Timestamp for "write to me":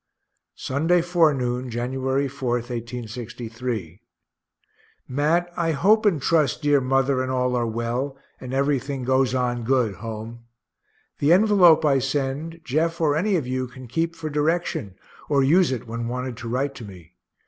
16.49-17.13